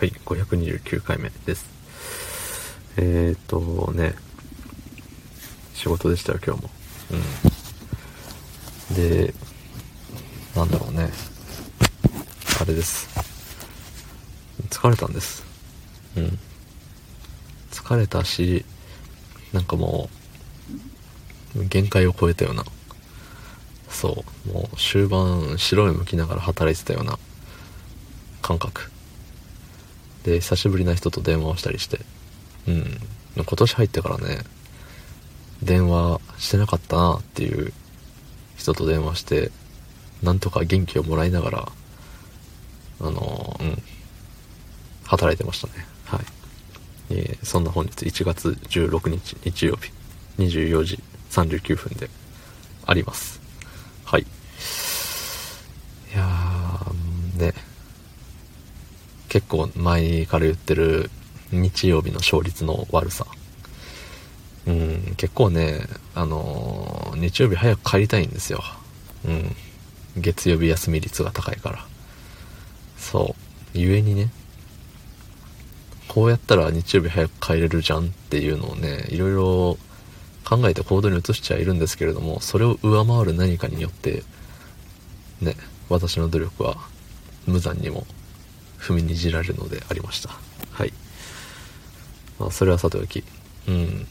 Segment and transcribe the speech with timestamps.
[0.00, 1.68] はい、529回目です。
[2.96, 4.14] えー、っとね、
[5.74, 6.70] 仕事でしたよ、今日も。
[8.90, 8.96] うん。
[8.96, 9.34] で、
[10.56, 11.10] なんだろうね。
[12.62, 13.10] あれです。
[14.70, 15.44] 疲れたんです。
[16.16, 16.38] うん。
[17.70, 18.64] 疲れたし、
[19.52, 20.08] なんかも
[21.54, 22.64] う、限界を超えたような。
[23.90, 27.18] そう、もう終盤白い向きながら働いてたような
[28.40, 28.90] 感覚。
[30.24, 32.00] で、久しぶりな人と電話をしたりして。
[32.68, 33.00] うん。
[33.36, 34.40] 今年入ってからね、
[35.62, 37.72] 電話してなかったなっていう
[38.56, 39.50] 人と電話して、
[40.22, 41.72] なんとか元気をもらいながら、
[43.00, 43.82] あのうん、
[45.04, 45.86] 働いてましたね。
[46.04, 46.20] はい。
[47.10, 49.90] えー、そんな本日1月16日日曜日
[50.38, 52.08] 24時39分で
[52.86, 53.40] あります。
[54.04, 54.22] はい。
[54.22, 54.26] い
[56.16, 57.54] やー、ね。
[59.30, 61.08] 結構前から言ってる
[61.52, 63.24] 日曜日の勝率の悪さ。
[64.66, 68.62] うん、結構ね、あのー、日曜日早く帰りたいんですよ。
[69.24, 69.56] うん。
[70.16, 71.86] 月曜日休み率が高いから。
[72.98, 73.36] そ
[73.74, 73.78] う。
[73.78, 74.30] ゆえにね、
[76.08, 79.78] こうやったら日曜日早く帰れるじゃんっていうのをね、いろいろ
[80.44, 84.24] 考えて行動に移しちゃいるんですけれども、それを上回る何かによって、
[85.40, 85.54] ね、
[85.88, 86.76] 私の努力は
[87.46, 88.04] 無残にも
[88.80, 90.30] 踏みにじられるのでありました。
[90.70, 90.92] はい。
[92.38, 93.22] まあ、それはさておき、
[93.68, 94.06] うん。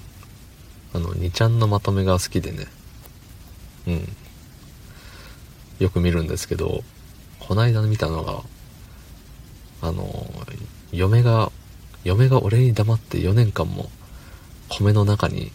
[0.94, 2.68] あの、2ちゃんのまとめが好きでね、
[3.88, 4.16] うん。
[5.80, 6.84] よく見るんですけど、
[7.40, 8.44] こないだ見たのが、
[9.82, 10.30] あの、
[10.92, 11.52] 嫁が、
[12.04, 13.90] 嫁が俺に黙って4年間も
[14.70, 15.52] 米の中に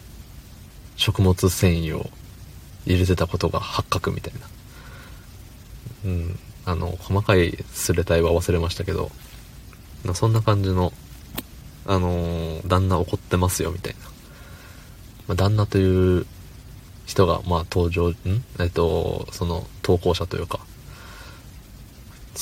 [0.95, 2.09] 食物繊維を
[2.85, 4.39] 入れてたことが発覚みたいな。
[6.05, 6.39] うん。
[6.65, 9.11] あの、細かいスレタイは忘れましたけど、
[10.13, 10.93] そんな感じの、
[11.85, 13.99] あの、旦那怒ってますよ、みたいな。
[15.27, 16.25] まあ、旦那という
[17.05, 18.15] 人が、まあ、登場、ん？
[18.59, 20.59] えっと、その、投稿者というか、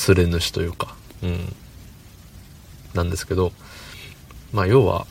[0.07, 1.55] 連れ主というか、うん、
[2.93, 3.51] なんですけど、
[4.53, 5.05] まあ、要は、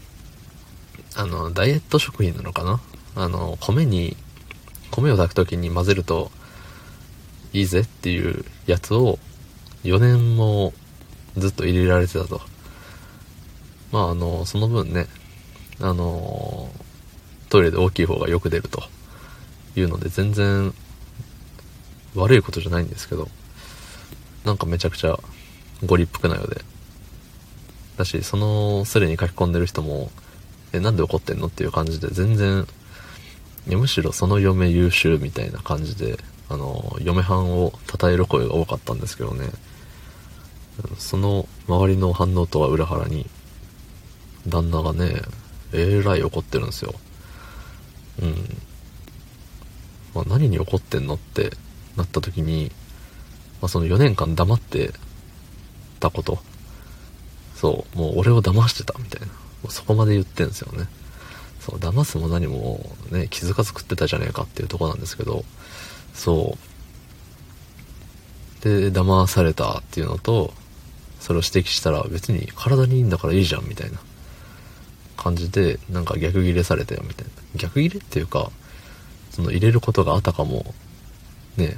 [1.14, 2.80] あの、ダイエット食品なのかな？
[3.14, 4.16] あの、米に、
[4.90, 6.30] 米を炊くときに混ぜると、
[7.52, 9.18] いいぜっていうやつを
[9.84, 10.72] 4年も
[11.36, 12.40] ずっと入れられてたと。
[13.90, 15.06] まああの、その分ね、
[15.80, 16.70] あの、
[17.48, 18.82] トイレで大きい方がよく出ると
[19.76, 20.72] いうので全然
[22.14, 23.28] 悪いことじゃないんですけど、
[24.44, 25.18] なんかめちゃくちゃ
[25.84, 26.62] ご立腹なようで。
[27.96, 30.10] だし、そのスレに書き込んでる人も、
[30.72, 32.66] え、なんで怒ってんのっていう感じで全然、
[33.66, 36.18] むしろその嫁優秀みたいな感じで
[36.52, 39.48] あの、嫁はんを称える声が多かったんですけどね、
[40.98, 43.26] その周りの反応とは裏腹に、
[44.46, 45.22] 旦那がね、
[45.72, 46.94] えらい怒ってるんですよ。
[48.20, 48.34] うん。
[50.14, 51.52] まあ、何に怒ってんのって
[51.96, 52.70] なった時に、
[53.62, 54.92] まあ、その4年間黙って
[56.00, 56.38] たこと。
[57.54, 59.28] そう、もう俺を騙してたみたいな。
[59.28, 59.32] も
[59.68, 60.86] うそこまで言ってんですよね。
[61.60, 65.44] そう、騙すも何もね、気づかず食ってたじゃねえかっていうとこなんですけど、
[66.14, 66.56] そ
[68.60, 68.64] う。
[68.64, 70.54] で、騙されたっていうのと、
[71.20, 73.98] それを指摘したら別に体にいいんだからいいじゃんみたいな
[75.16, 77.32] 感じで、なんか逆ギレされたよみたいな。
[77.56, 78.50] 逆ギレっていうか、
[79.30, 80.74] その入れることがあたかも、
[81.56, 81.76] ね、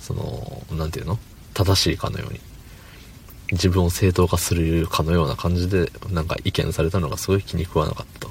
[0.00, 1.18] その、なんていうの？
[1.54, 2.40] 正しいかのように。
[3.52, 8.28] 自分を正当化するかのような感じで、なんか意見されたのがすごい気に食わなかった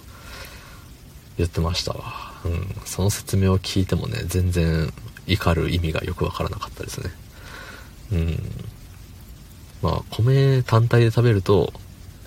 [1.38, 2.34] 言ってましたわ。
[2.46, 4.92] うん、その説明を聞いてもね、全然
[5.28, 7.12] 怒る意味がよくわからなかったですね。
[8.12, 8.38] うん。
[9.82, 11.74] まあ、米単体で食べると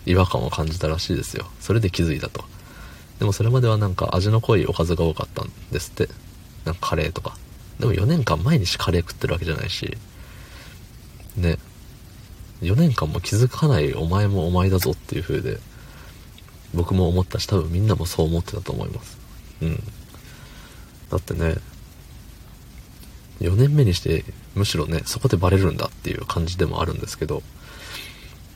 [0.04, 1.46] 違和感を感じたらしいですよ。
[1.60, 2.44] それで気づいたと。
[3.18, 6.12] でもそれまではなんか味の濃いおかずが多かったんですって。
[6.64, 7.36] なんかカレーとか。
[7.78, 9.96] でも4年間毎日カレー食ってるわけじゃないし、
[11.36, 11.58] ね。
[12.62, 15.58] 4年間も気づかないお前もお前だぞっていう風で、
[16.76, 19.18] 僕も思ったし多分みんなもそう思ってたと思います。
[19.62, 19.82] うん。
[21.10, 21.56] だってね、
[23.40, 24.24] 4年目にして
[24.54, 27.42] むしろね、そこでバレるんだっていう感じでもあるんですけど、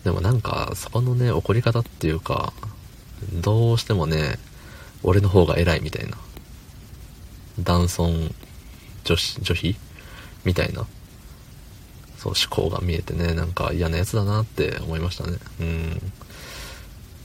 [0.04, 2.52] でもなんか、そこのね、怒り方っていうか、
[3.34, 4.38] どうしてもね、
[5.02, 6.16] 俺の方が偉いみたいな、
[7.58, 8.34] 男尊
[9.04, 9.76] 女子、女卑
[10.44, 10.86] みたいな、
[12.16, 15.38] そう思考が見えてね、なんか嫌なやつだなって思いましたね。
[15.60, 16.12] うん。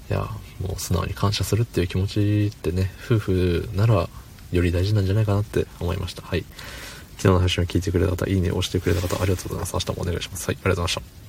[0.10, 0.20] いや、
[0.62, 4.08] もう素直に感謝するっていう気持ちってね、夫婦なら
[4.52, 6.22] より大事なんじゃないかなって思いました。
[6.22, 6.46] はい。
[7.18, 9.74] 昨日の配信を聞いてくれた方、いいねを押してくれた方、ありがとうございます。
[9.74, 10.48] 明日もお願いします。
[10.48, 11.25] はい、ありがとうございました。